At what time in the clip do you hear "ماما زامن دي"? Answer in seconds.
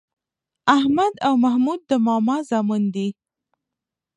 2.05-3.07